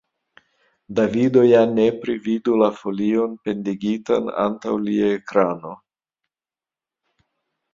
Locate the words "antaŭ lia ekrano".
4.47-5.77